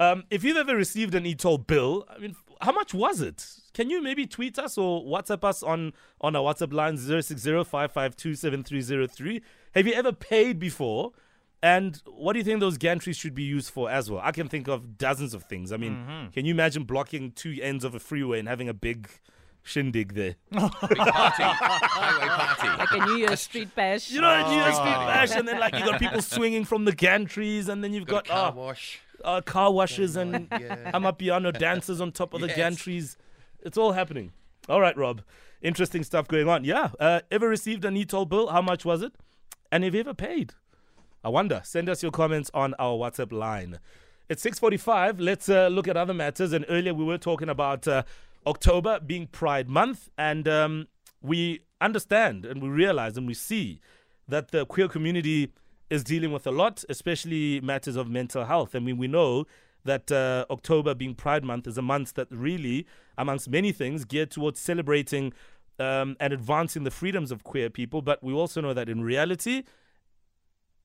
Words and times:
Um, 0.00 0.24
if 0.30 0.44
you've 0.44 0.56
ever 0.56 0.76
received 0.76 1.14
an 1.14 1.26
e-toll 1.26 1.58
bill, 1.58 2.06
I 2.08 2.18
mean, 2.18 2.36
how 2.60 2.72
much 2.72 2.94
was 2.94 3.20
it? 3.20 3.44
Can 3.74 3.90
you 3.90 4.02
maybe 4.02 4.26
tweet 4.26 4.58
us 4.58 4.78
or 4.78 5.02
WhatsApp 5.04 5.44
us 5.44 5.62
on, 5.62 5.92
on 6.20 6.34
our 6.36 6.42
WhatsApp 6.54 6.72
line 6.72 6.96
060 6.96 7.50
Have 9.74 9.86
you 9.86 9.92
ever 9.94 10.12
paid 10.12 10.58
before? 10.58 11.12
And 11.60 12.00
what 12.06 12.34
do 12.34 12.38
you 12.38 12.44
think 12.44 12.60
those 12.60 12.78
gantries 12.78 13.16
should 13.18 13.34
be 13.34 13.42
used 13.42 13.70
for 13.72 13.90
as 13.90 14.08
well? 14.10 14.20
I 14.22 14.30
can 14.30 14.48
think 14.48 14.68
of 14.68 14.96
dozens 14.96 15.34
of 15.34 15.42
things. 15.44 15.72
I 15.72 15.76
mean, 15.76 15.96
Mm-hmm. 15.96 16.28
can 16.30 16.44
you 16.44 16.52
imagine 16.52 16.84
blocking 16.84 17.32
two 17.32 17.56
ends 17.60 17.82
of 17.84 17.94
a 17.96 17.98
freeway 17.98 18.38
and 18.38 18.46
having 18.46 18.68
a 18.68 18.74
big 18.74 19.08
shindig 19.64 20.14
there? 20.14 20.36
Big 20.52 20.60
party. 20.62 21.42
Highway 21.42 22.28
party. 22.28 22.68
Like 22.78 22.92
a 22.92 23.06
New 23.06 23.16
Year's 23.16 23.40
street 23.40 23.74
bash. 23.74 24.08
You 24.10 24.20
know, 24.20 24.30
a 24.30 24.48
New 24.48 24.54
Year's 24.54 24.76
Street 24.76 24.94
Oh. 24.96 25.06
bash, 25.06 25.32
and 25.34 25.48
then 25.48 25.58
like 25.58 25.74
you 25.74 25.80
got 25.84 25.98
people 25.98 26.22
swinging 26.22 26.64
from 26.64 26.84
the 26.84 26.92
gantries, 26.92 27.68
and 27.68 27.82
then 27.82 27.92
you've 27.92 28.06
Got 28.06 28.26
got, 28.28 28.32
a 28.32 28.40
car 28.40 28.52
uh, 28.52 28.54
wash. 28.54 29.00
Uh, 29.24 29.40
car 29.40 29.72
washes 29.72 30.16
and 30.16 30.48
Yeah. 30.50 30.92
Amapiano 30.92 31.56
dancers 31.56 32.00
on 32.00 32.12
top 32.12 32.34
of 32.34 32.40
the 32.40 32.48
gantries. 32.48 33.16
It's 33.60 33.76
all 33.78 33.92
happening. 33.92 34.32
All 34.68 34.80
right, 34.80 34.96
Rob. 34.96 35.22
Interesting 35.62 36.04
stuff 36.04 36.28
going 36.28 36.48
on. 36.48 36.64
Yeah. 36.64 36.90
Uh, 37.00 37.20
ever 37.30 37.48
received 37.48 37.84
an 37.84 37.96
e-toll 37.96 38.26
bill? 38.26 38.48
How 38.48 38.62
much 38.62 38.84
was 38.84 39.02
it? 39.02 39.12
And 39.72 39.84
have 39.84 39.94
you 39.94 40.00
ever 40.00 40.14
paid? 40.14 40.52
I 41.24 41.28
wonder. 41.30 41.60
Send 41.64 41.88
us 41.88 42.02
your 42.02 42.12
comments 42.12 42.50
on 42.54 42.74
our 42.78 42.96
WhatsApp 42.96 43.32
line. 43.32 43.78
It's 44.28 44.44
6:45. 44.44 45.16
Let's 45.20 45.48
uh, 45.48 45.68
look 45.68 45.88
at 45.88 45.96
other 45.96 46.14
matters. 46.14 46.52
And 46.52 46.64
earlier 46.68 46.94
we 46.94 47.04
were 47.04 47.18
talking 47.18 47.48
about 47.48 47.88
uh, 47.88 48.02
October 48.46 49.00
being 49.00 49.26
Pride 49.26 49.68
Month, 49.68 50.10
and 50.16 50.46
um, 50.48 50.86
we 51.20 51.60
understand 51.80 52.44
and 52.44 52.62
we 52.62 52.68
realize 52.68 53.16
and 53.16 53.26
we 53.26 53.34
see 53.34 53.80
that 54.28 54.50
the 54.50 54.66
queer 54.66 54.88
community 54.88 55.52
is 55.90 56.04
dealing 56.04 56.32
with 56.32 56.46
a 56.46 56.50
lot, 56.50 56.84
especially 56.88 57.60
matters 57.60 57.96
of 57.96 58.08
mental 58.08 58.44
health. 58.44 58.74
I 58.74 58.78
mean, 58.78 58.98
we 58.98 59.08
know 59.08 59.46
that 59.84 60.10
uh, 60.12 60.44
October 60.50 60.94
being 60.94 61.14
Pride 61.14 61.44
Month 61.44 61.66
is 61.66 61.78
a 61.78 61.82
month 61.82 62.14
that 62.14 62.28
really, 62.30 62.86
amongst 63.16 63.48
many 63.48 63.72
things, 63.72 64.04
geared 64.04 64.30
towards 64.30 64.60
celebrating 64.60 65.32
um, 65.78 66.16
and 66.20 66.32
advancing 66.32 66.84
the 66.84 66.90
freedoms 66.90 67.30
of 67.30 67.44
queer 67.44 67.70
people. 67.70 68.02
But 68.02 68.22
we 68.22 68.32
also 68.32 68.60
know 68.60 68.74
that 68.74 68.88
in 68.88 69.02
reality, 69.02 69.62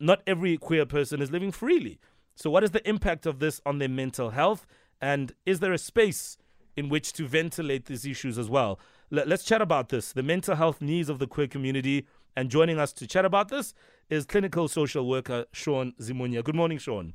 not 0.00 0.22
every 0.26 0.56
queer 0.56 0.86
person 0.86 1.20
is 1.20 1.30
living 1.30 1.52
freely. 1.52 1.98
So, 2.34 2.50
what 2.50 2.64
is 2.64 2.70
the 2.70 2.86
impact 2.88 3.26
of 3.26 3.38
this 3.40 3.60
on 3.66 3.78
their 3.78 3.88
mental 3.88 4.30
health? 4.30 4.66
And 5.00 5.32
is 5.46 5.60
there 5.60 5.72
a 5.72 5.78
space 5.78 6.36
in 6.76 6.88
which 6.88 7.12
to 7.14 7.26
ventilate 7.26 7.86
these 7.86 8.04
issues 8.06 8.38
as 8.38 8.48
well? 8.48 8.78
Let- 9.10 9.28
Let's 9.28 9.44
chat 9.44 9.60
about 9.62 9.88
this 9.88 10.12
the 10.12 10.22
mental 10.22 10.56
health 10.56 10.80
needs 10.80 11.08
of 11.08 11.18
the 11.18 11.26
queer 11.26 11.48
community. 11.48 12.06
And 12.38 12.52
joining 12.52 12.78
us 12.78 12.92
to 12.92 13.06
chat 13.08 13.24
about 13.24 13.48
this 13.48 13.74
is 14.10 14.24
clinical 14.24 14.68
social 14.68 15.08
worker 15.08 15.46
Sean 15.50 15.92
Zimunya. 16.00 16.44
Good 16.44 16.54
morning, 16.54 16.78
Sean. 16.78 17.12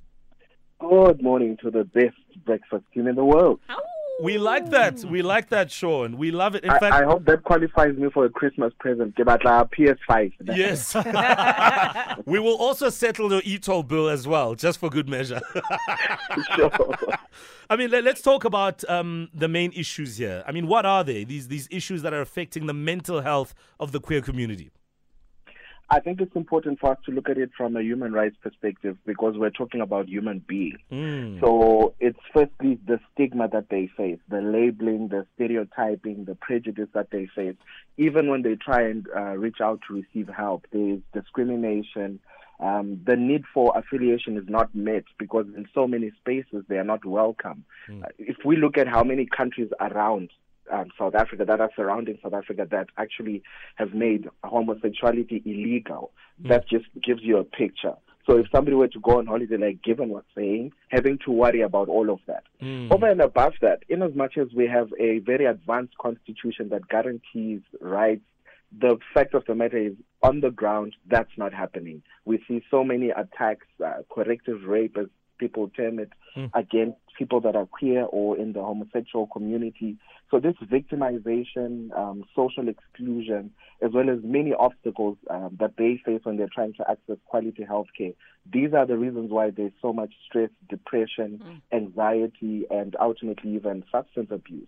Good 0.82 1.24
morning 1.24 1.56
to 1.64 1.72
the 1.72 1.86
best 1.86 2.18
breakfast 2.46 2.84
team 2.94 3.08
in 3.08 3.16
the 3.16 3.24
world. 3.24 3.62
We 4.22 4.38
like 4.38 4.70
that. 4.72 5.02
We 5.06 5.22
like 5.22 5.48
that, 5.48 5.72
Sean. 5.72 6.18
We 6.18 6.32
love 6.32 6.56
it. 6.56 6.66
In 6.66 6.72
I, 6.72 6.78
fact, 6.78 6.94
I 6.94 7.06
hope 7.06 7.24
that 7.24 7.46
qualifies 7.46 7.96
me 7.96 8.10
for 8.14 8.26
a 8.26 8.30
Christmas 8.30 8.74
present. 8.82 9.16
Give 9.16 9.30
out 9.30 9.46
a 9.46 9.66
PS5. 9.66 10.34
Yes. 10.44 10.94
we 12.26 12.38
will 12.38 12.58
also 12.58 12.90
settle 12.90 13.30
the 13.30 13.42
e-toll 13.46 13.84
bill 13.84 14.10
as 14.10 14.28
well, 14.28 14.56
just 14.56 14.78
for 14.78 14.90
good 14.90 15.08
measure. 15.08 15.40
sure. 16.58 16.98
I 17.70 17.78
mean, 17.78 17.92
let, 17.92 18.06
us 18.06 18.22
talk 18.22 18.44
about 18.44 18.84
um, 18.90 19.30
the 19.34 19.48
main 19.48 19.72
issues 19.72 20.18
here. 20.18 20.44
I 20.46 20.52
mean, 20.52 20.68
what 20.68 20.86
are 20.86 21.06
they? 21.06 21.24
These 21.24 21.48
these 21.48 21.70
issues 21.72 22.02
that 22.02 22.14
are 22.14 22.22
affecting 22.22 22.66
the 22.66 22.74
mental 22.74 23.22
health 23.22 23.56
of 23.80 23.94
the 23.94 24.02
queer 24.02 24.20
community. 24.20 24.70
I 25.90 26.00
think 26.00 26.22
it's 26.22 26.36
important 26.36 26.80
for 26.80 26.92
us 26.92 26.98
to 27.06 27.12
look 27.12 27.30
at 27.30 27.38
it 27.38 27.52
from 27.56 27.76
a 27.76 27.82
human 27.82 28.14
rights 28.14 28.38
perspective 28.42 28.98
because 29.06 29.38
we're 29.38 29.50
talking 29.50 29.82
about 29.82 30.08
human 30.08 30.40
beings. 30.40 30.80
Mm. 30.92 31.40
So 31.40 31.94
it's 32.00 32.20
firstly 32.34 32.80
the 32.88 33.00
stigma 33.14 33.48
that 33.50 33.70
they 33.70 33.90
face, 33.96 34.20
the 34.30 34.42
labeling, 34.42 35.10
the 35.10 35.28
stereotyping, 35.36 36.26
the 36.26 36.36
prejudice 36.36 36.90
that 36.94 37.12
they 37.12 37.28
face. 37.36 37.56
Even 37.98 38.30
when 38.30 38.42
they 38.42 38.56
try 38.56 38.84
and 38.84 39.06
uh, 39.16 39.38
reach 39.38 39.58
out 39.62 39.82
to 39.88 39.94
receive 39.94 40.30
help, 40.36 40.66
there's 40.72 41.02
discrimination. 41.14 42.20
Um, 42.60 43.02
the 43.06 43.18
need 43.18 43.44
for 43.54 43.78
affiliation 43.78 44.38
is 44.38 44.46
not 44.48 44.74
met 44.74 45.04
because 45.20 45.48
in 45.56 45.68
so 45.74 45.86
many 45.86 46.12
spaces 46.22 46.64
they 46.70 46.78
are 46.78 46.84
not 46.84 47.04
welcome. 47.04 47.66
Uh, 47.90 48.08
if 48.18 48.38
we 48.46 48.56
look 48.56 48.78
at 48.78 48.88
how 48.88 49.04
many 49.04 49.26
countries 49.26 49.70
around 49.82 50.30
um, 50.72 50.90
South 50.98 51.16
Africa 51.16 51.46
that 51.46 51.60
are 51.60 51.70
surrounding 51.76 52.18
South 52.24 52.34
Africa 52.34 52.68
that 52.72 52.88
actually 52.98 53.44
have 53.76 53.94
made 53.94 54.28
homosexuality 54.44 55.42
illegal, 55.46 56.12
that 56.46 56.68
just 56.68 56.86
gives 57.04 57.22
you 57.22 57.38
a 57.38 57.44
picture. 57.44 57.94
So 58.26 58.38
if 58.38 58.48
somebody 58.56 58.76
were 58.76 58.88
to 58.88 59.00
go 59.02 59.18
on 59.18 59.28
holiday, 59.28 59.58
like 59.58 59.82
given 59.84 60.10
what's 60.10 60.28
saying, 60.36 60.72
having 60.90 61.20
to 61.26 61.32
worry 61.32 61.62
about 61.62 61.90
all 61.90 62.10
of 62.10 62.20
that. 62.28 62.44
Over 62.90 63.08
and 63.10 63.22
above 63.22 63.54
that, 63.62 63.84
in 63.90 64.02
as 64.02 64.16
much 64.16 64.38
as 64.38 64.48
we 64.56 64.66
have 64.68 64.90
a 64.98 65.20
very 65.20 65.46
advanced 65.46 65.98
constitution 65.98 66.70
that 66.70 66.88
guarantees 66.88 67.62
rights, 67.82 68.24
the 68.80 68.98
fact 69.14 69.34
of 69.34 69.44
the 69.46 69.54
matter 69.54 69.78
is, 69.78 69.94
on 70.24 70.40
the 70.40 70.52
ground, 70.52 70.96
that's 71.08 71.38
not 71.38 71.54
happening. 71.54 72.02
We 72.26 72.42
see 72.48 72.64
so 72.72 72.84
many 72.84 73.10
attacks, 73.10 73.68
uh, 73.86 74.04
corrective 74.10 74.64
rape, 74.64 74.96
as 74.98 75.08
people 75.38 75.70
term 75.76 76.00
it, 76.00 76.10
against 76.54 76.98
people 77.18 77.42
that 77.42 77.56
are 77.56 77.66
queer 77.66 78.04
or 78.04 78.38
in 78.38 78.54
the 78.54 78.62
homosexual 78.62 79.28
community. 79.28 79.98
So 80.32 80.40
this 80.40 80.56
victimization, 80.64 81.96
um, 81.98 82.24
social 82.36 82.68
exclusion, 82.68 83.52
as 83.82 83.92
well 83.94 84.10
as 84.10 84.20
many 84.24 84.54
obstacles 84.54 85.18
um, 85.30 85.58
that 85.60 85.74
they 85.78 86.02
face 86.06 86.22
when 86.24 86.38
they're 86.38 86.50
trying 86.54 86.74
to 86.76 86.90
access 86.90 87.18
quality 87.26 87.64
health 87.64 87.88
care, 87.98 88.12
these 88.52 88.74
are 88.74 88.86
the 88.86 88.98
reasons 88.98 89.32
why 89.32 89.52
there's 89.52 89.74
so 89.82 89.94
much 89.94 90.14
stress, 90.26 90.50
depression, 90.70 91.62
anxiety, 91.72 92.66
and 92.70 92.96
ultimately 93.00 93.56
even 93.56 93.84
substance 93.92 94.30
abuse. 94.32 94.68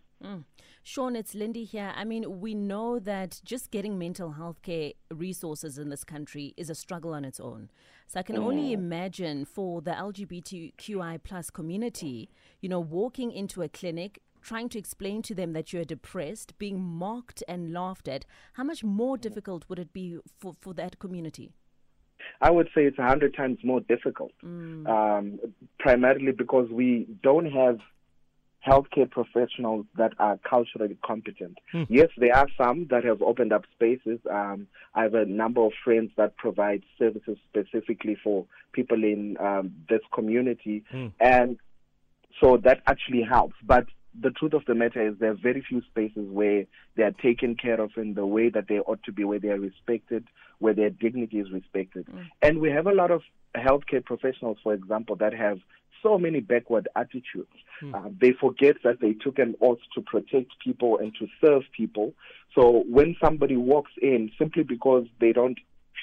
Sean, 0.88 1.16
it's 1.16 1.34
Lindy 1.34 1.64
here. 1.64 1.92
I 1.96 2.04
mean, 2.04 2.40
we 2.40 2.54
know 2.54 3.00
that 3.00 3.42
just 3.44 3.72
getting 3.72 3.98
mental 3.98 4.34
health 4.34 4.62
care 4.62 4.92
resources 5.12 5.80
in 5.80 5.90
this 5.90 6.04
country 6.04 6.54
is 6.58 6.70
a 6.70 6.76
struggle 6.76 7.14
on 7.14 7.26
its 7.26 7.40
own. 7.40 7.72
So 8.06 8.20
I 8.20 8.24
can 8.24 8.38
only 8.38 8.72
imagine 8.72 9.46
for 9.46 9.82
the 9.82 9.92
LGBTQI 9.92 11.24
plus 11.24 11.50
community, 11.50 12.30
you 12.62 12.70
know, 12.70 12.80
walking 12.80 13.32
into 13.32 13.62
a 13.62 13.70
clinic, 13.70 14.20
trying 14.42 14.70
to 14.70 14.80
explain 14.80 15.22
to 15.24 15.34
them 15.34 15.54
that 15.54 15.74
you're 15.74 15.86
depressed, 15.86 16.58
being 16.58 16.80
mocked 16.80 17.44
and 17.48 17.74
laughed 17.74 18.08
at, 18.08 18.26
how 18.54 18.64
much 18.64 18.84
more 18.84 19.18
difficult 19.18 19.66
would 19.68 19.80
it 19.80 19.92
be 19.92 20.18
for, 20.40 20.54
for 20.62 20.74
that 20.74 21.00
community? 21.00 21.52
I 22.42 22.52
would 22.52 22.68
say 22.76 22.86
it's 22.86 22.98
a 22.98 23.04
hundred 23.08 23.36
times 23.36 23.60
more 23.64 23.82
difficult, 23.82 24.32
um, 24.44 25.40
primarily 25.80 26.32
because 26.32 26.70
we 26.70 27.08
don't 27.24 27.52
have 27.52 27.80
healthcare 28.66 29.10
professionals 29.10 29.86
that 29.96 30.14
are 30.18 30.40
culturally 30.50 30.98
competent. 31.06 31.58
Yes, 31.88 32.10
there 32.18 32.36
are 32.36 32.48
some 32.58 32.88
that 32.90 33.04
have 33.04 33.22
opened 33.22 33.54
up 33.54 33.64
spaces. 33.76 34.20
Um, 34.30 34.68
I 34.96 35.04
have 35.04 35.14
a 35.14 35.26
number 35.26 35.62
of 35.62 35.72
friends 35.84 36.12
that 36.18 36.36
provide 36.38 36.82
services 36.98 37.38
specifically 37.48 38.18
for 38.24 38.46
people 38.74 39.04
in 39.04 39.38
um, 39.40 39.74
this 39.88 40.02
community, 40.14 40.84
and 41.20 41.58
so 42.42 42.58
that 42.64 42.82
actually 42.88 43.24
helps. 43.24 43.56
But 43.64 43.86
the 44.20 44.32
truth 44.32 44.54
of 44.54 44.64
the 44.66 44.76
matter 44.76 45.06
is 45.06 45.16
there 45.20 45.32
are 45.32 45.38
very 45.42 45.62
few 45.68 45.82
spaces 45.82 46.30
where 46.30 46.66
they 46.96 47.04
are 47.04 47.12
taken 47.12 47.56
care 47.56 47.80
of 47.82 47.92
in 47.98 48.14
the 48.14 48.26
way 48.26 48.50
that 48.50 48.68
they 48.68 48.80
ought 48.80 49.04
to 49.04 49.12
be, 49.12 49.24
where 49.24 49.40
they 49.40 49.50
are 49.50 49.60
respected, 49.60 50.26
where 50.60 50.74
their 50.74 50.90
dignity 50.90 51.40
is 51.40 51.52
respected. 51.52 52.08
And 52.42 52.60
we 52.60 52.70
have 52.72 52.88
a 52.88 52.94
lot 52.94 53.12
of 53.12 53.22
healthcare 53.56 54.04
professionals, 54.04 54.58
for 54.64 54.74
example, 54.74 55.16
that 55.18 55.34
have 55.34 55.60
so 56.02 56.18
many 56.18 56.40
backward 56.40 56.88
attitudes. 56.96 57.50
Uh, 57.94 58.10
they 58.22 58.32
forget 58.32 58.76
that 58.84 59.02
they 59.02 59.14
took 59.14 59.40
an 59.40 59.56
oath 59.60 59.80
to 59.96 60.02
protect 60.02 60.52
people 60.64 60.98
and 61.00 61.14
to 61.20 61.28
serve 61.44 61.64
people. 61.76 62.14
So 62.54 62.84
when 62.88 63.16
somebody 63.22 63.58
walks 63.58 63.92
in, 64.02 64.32
simply 64.38 64.64
because 64.64 65.06
they 65.20 65.34
don't 65.34 65.58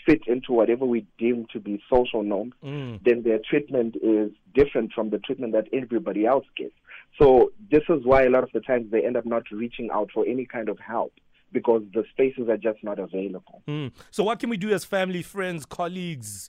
fit 0.06 0.22
into 0.26 0.52
whatever 0.52 0.84
we 0.84 1.06
deem 1.18 1.46
to 1.52 1.60
be 1.60 1.82
social 1.92 2.22
norms, 2.22 2.54
then 2.62 3.22
their 3.22 3.38
treatment 3.48 3.96
is 4.02 4.30
different 4.54 4.92
from 4.92 5.10
the 5.10 5.18
treatment 5.18 5.52
that 5.52 5.66
everybody 5.72 6.26
else 6.26 6.46
gets. 6.56 6.74
So 7.20 7.52
this 7.70 7.82
is 7.88 8.04
why 8.04 8.24
a 8.24 8.30
lot 8.30 8.42
of 8.42 8.50
the 8.52 8.60
times 8.60 8.90
they 8.90 9.04
end 9.04 9.16
up 9.16 9.26
not 9.26 9.44
reaching 9.50 9.90
out 9.92 10.10
for 10.12 10.26
any 10.26 10.46
kind 10.46 10.68
of 10.68 10.78
help 10.78 11.12
because 11.52 11.82
the 11.92 12.04
spaces 12.10 12.48
are 12.48 12.56
just 12.56 12.82
not 12.82 12.98
available. 12.98 13.62
Mm. 13.68 13.92
So, 14.10 14.24
what 14.24 14.38
can 14.38 14.50
we 14.50 14.56
do 14.56 14.70
as 14.70 14.84
family, 14.84 15.22
friends, 15.22 15.66
colleagues? 15.66 16.48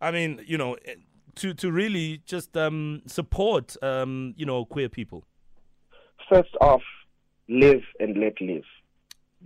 I 0.00 0.10
mean, 0.10 0.40
you 0.46 0.56
know, 0.56 0.74
eh, 0.84 0.94
to 1.36 1.54
to 1.54 1.72
really 1.72 2.22
just 2.26 2.56
um, 2.56 3.02
support, 3.06 3.76
um, 3.82 4.34
you 4.36 4.46
know, 4.46 4.64
queer 4.64 4.88
people. 4.88 5.24
First 6.28 6.56
off, 6.60 6.82
live 7.48 7.82
and 8.00 8.16
let 8.16 8.40
live. 8.40 8.64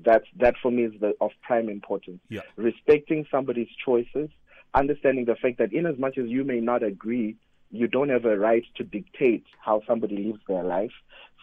That 0.05 0.23
that 0.38 0.55
for 0.62 0.70
me 0.70 0.85
is 0.85 0.93
the 1.00 1.14
of 1.20 1.31
prime 1.43 1.69
importance. 1.69 2.20
Yeah. 2.29 2.43
Respecting 2.56 3.26
somebody's 3.31 3.69
choices, 3.85 4.29
understanding 4.75 5.25
the 5.25 5.37
fact 5.37 5.58
that 5.58 5.73
in 5.73 5.87
as 5.87 5.99
much 5.99 6.19
as 6.19 6.26
you 6.26 6.44
may 6.44 6.61
not 6.61 6.82
agree, 6.82 7.37
you 7.70 7.87
don't 7.87 8.08
have 8.08 8.25
a 8.25 8.37
right 8.37 8.64
to 8.76 8.85
dictate 8.85 9.44
how 9.64 9.82
somebody 9.87 10.17
lives 10.17 10.41
their 10.49 10.64
life. 10.64 10.93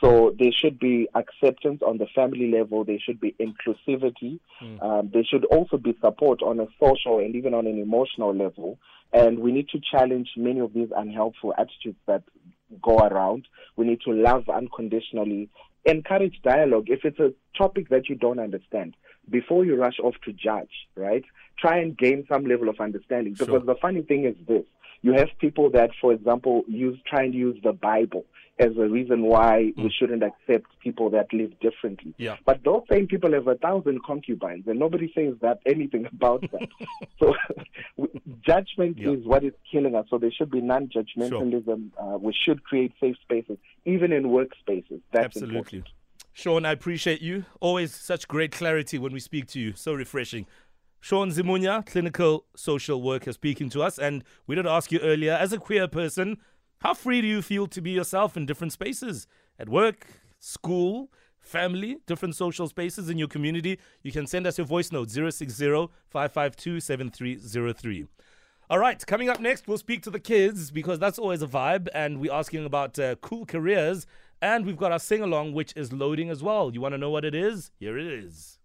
So 0.02 0.36
there 0.38 0.52
should 0.52 0.78
be 0.78 1.08
acceptance 1.16 1.82
on 1.86 1.98
the 1.98 2.08
family 2.14 2.52
level. 2.52 2.84
There 2.84 3.00
should 3.00 3.20
be 3.20 3.36
inclusivity. 3.40 4.40
Um, 4.82 5.10
there 5.12 5.24
should 5.24 5.46
also 5.46 5.78
be 5.78 5.98
support 6.04 6.42
on 6.44 6.60
a 6.60 6.68
social 6.80 7.20
and 7.20 7.36
even 7.36 7.54
on 7.54 7.66
an 7.66 7.80
emotional 7.80 8.36
level. 8.36 8.78
And 9.14 9.40
we 9.40 9.52
need 9.52 9.70
to 9.70 9.80
challenge 9.80 10.30
many 10.36 10.60
of 10.60 10.74
these 10.74 10.90
unhelpful 10.96 11.54
attitudes 11.58 11.98
that 12.08 12.24
go 12.82 12.98
around. 12.98 13.48
We 13.78 13.88
need 13.88 14.02
to 14.02 14.12
love 14.12 14.50
unconditionally. 14.50 15.50
Encourage 15.88 16.42
dialogue. 16.44 16.90
If 16.90 17.06
it's 17.06 17.20
a 17.20 17.34
topic 17.58 17.88
that 17.90 18.10
you 18.10 18.16
don't 18.16 18.40
understand, 18.40 18.96
before 19.30 19.66
you 19.66 19.76
rush 19.76 20.00
off 20.04 20.16
to 20.26 20.34
judge, 20.34 20.70
right? 20.96 21.24
Try 21.58 21.78
and 21.80 21.98
gain 21.98 22.26
some 22.28 22.46
level 22.46 22.68
of 22.70 22.80
understanding. 22.80 23.34
Because 23.34 23.48
Sure. 23.48 23.60
the 23.60 23.76
funny 23.76 24.02
thing 24.02 24.26
is 24.26 24.36
this 24.46 24.66
you 25.02 25.14
have 25.14 25.30
people 25.40 25.70
that, 25.72 25.92
for 26.02 26.14
example, 26.14 26.64
use 26.68 26.98
try 27.08 27.24
and 27.24 27.34
use 27.34 27.58
the 27.64 27.74
Bible 27.74 28.26
as 28.60 28.72
a 28.76 28.88
reason 28.90 29.22
why 29.22 29.72
we 29.78 29.94
shouldn't 30.00 30.24
accept 30.24 30.66
people 30.82 31.12
that 31.12 31.32
live 31.32 31.52
differently. 31.60 32.16
Yeah. 32.18 32.38
But 32.44 32.64
those 32.64 32.82
same 32.90 33.06
people 33.06 33.32
have 33.34 33.48
a 33.48 33.54
thousand 33.54 34.04
concubines, 34.04 34.66
and 34.68 34.80
nobody 34.80 35.12
says 35.14 35.36
that 35.42 35.60
anything 35.68 36.06
about 36.12 36.42
that. 36.52 36.68
so 37.20 37.36
judgment 38.46 38.98
Yeah. 38.98 39.12
is 39.12 39.26
what 39.26 39.44
is 39.44 39.54
killing 39.72 39.94
us. 39.96 40.06
So 40.10 40.18
there 40.18 40.32
should 40.32 40.50
be 40.50 40.62
non-judgmentalism. 40.62 41.92
Uh, 42.02 42.18
we 42.18 42.34
should 42.46 42.64
create 42.64 42.94
safe 43.00 43.16
spaces, 43.22 43.58
even 43.86 44.12
in 44.12 44.24
workspaces. 44.24 45.02
That's 45.12 45.26
Absolutely. 45.38 45.58
important. 45.58 45.86
Sean, 46.34 46.66
I 46.66 46.72
appreciate 46.72 47.22
you. 47.22 47.46
Always 47.62 47.96
such 47.96 48.28
great 48.28 48.52
clarity 48.52 48.98
when 49.00 49.12
we 49.12 49.20
speak 49.20 49.48
to 49.48 49.60
you. 49.60 49.74
So 49.76 49.94
refreshing. 49.94 50.46
Sean 51.08 51.32
Zimunya, 51.32 51.86
clinical 51.86 52.44
social 52.54 53.02
worker, 53.02 53.32
speaking 53.32 53.70
to 53.70 53.82
us. 53.82 53.98
And 53.98 54.26
we 54.46 54.56
did 54.56 54.68
ask 54.68 54.92
you 54.92 55.00
earlier, 55.00 55.32
as 55.32 55.54
a 55.54 55.58
queer 55.58 55.88
person, 55.88 56.36
how 56.80 56.94
free 56.94 57.22
do 57.22 57.28
you 57.28 57.42
feel 57.42 57.66
to 57.68 57.80
be 57.80 57.92
yourself 57.92 58.36
in 58.36 58.46
different 58.46 58.74
spaces? 58.74 59.26
At 59.58 59.70
work, 59.70 60.06
school, 60.42 61.10
family, 61.40 62.00
different 62.08 62.36
social 62.36 62.68
spaces 62.68 63.10
in 63.10 63.18
your 63.18 63.30
community? 63.30 63.80
You 64.04 64.12
can 64.12 64.28
send 64.28 64.46
us 64.46 64.58
your 64.58 64.68
voice 64.68 64.92
note 64.92 65.10
060 65.10 65.88
552 66.10 66.82
7303. 66.82 68.08
All 68.70 68.80
right, 68.80 69.08
coming 69.08 69.30
up 69.30 69.40
next, 69.40 69.66
we'll 69.66 69.78
speak 69.78 70.02
to 70.02 70.10
the 70.10 70.20
kids 70.20 70.72
because 70.72 71.00
that's 71.00 71.18
always 71.18 71.42
a 71.42 71.48
vibe, 71.48 71.88
and 71.94 72.20
we're 72.20 72.34
asking 72.34 72.66
about 72.66 73.00
uh, 73.00 73.16
cool 73.22 73.46
careers. 73.46 74.06
And 74.42 74.66
we've 74.66 74.76
got 74.76 74.92
our 74.92 75.00
sing 75.00 75.22
along, 75.22 75.54
which 75.54 75.72
is 75.78 75.94
loading 75.94 76.30
as 76.30 76.44
well. 76.44 76.70
You 76.74 76.82
want 76.82 76.96
to 76.96 76.98
know 76.98 77.12
what 77.12 77.24
it 77.24 77.34
is? 77.34 77.72
Here 77.80 77.98
it 77.98 78.08
is. 78.08 78.60